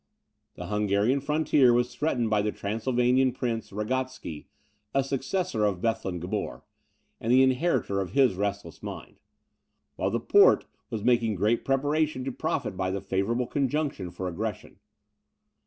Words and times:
The 0.55 0.65
Hungarian 0.65 1.19
frontier 1.21 1.71
was 1.73 1.93
threatened 1.93 2.31
by 2.31 2.41
the 2.41 2.51
Transylvanian 2.51 3.33
Prince, 3.33 3.71
Ragotsky, 3.71 4.47
a 4.95 5.03
successor 5.03 5.63
of 5.63 5.79
Bethlen 5.79 6.19
Gabor, 6.19 6.63
and 7.19 7.31
the 7.31 7.43
inheritor 7.43 8.01
of 8.01 8.13
his 8.13 8.33
restless 8.33 8.81
mind; 8.81 9.19
while 9.97 10.09
the 10.09 10.19
Porte 10.19 10.65
was 10.89 11.03
making 11.03 11.35
great 11.35 11.63
preparation 11.63 12.23
to 12.25 12.31
profit 12.31 12.75
by 12.75 12.89
the 12.89 12.99
favourable 12.99 13.45
conjuncture 13.45 14.09
for 14.09 14.27
aggression. 14.27 14.79